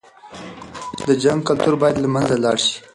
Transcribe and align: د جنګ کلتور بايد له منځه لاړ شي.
د 1.07 1.09
جنګ 1.23 1.39
کلتور 1.47 1.73
بايد 1.81 1.95
له 2.01 2.07
منځه 2.13 2.35
لاړ 2.43 2.57
شي. 2.65 2.77